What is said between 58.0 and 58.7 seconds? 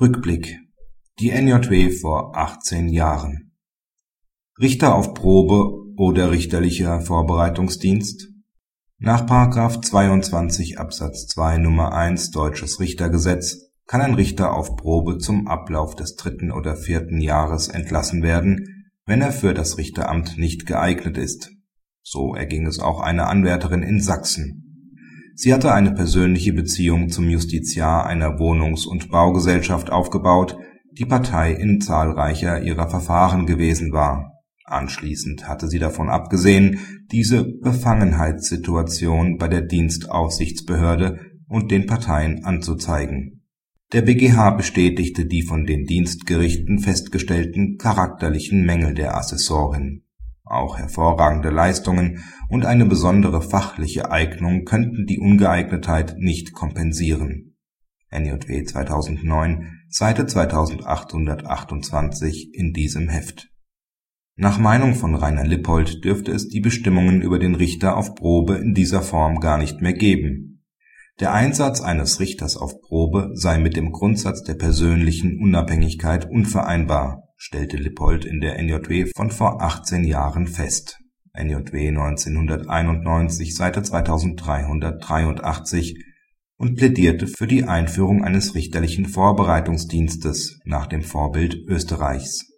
(NJW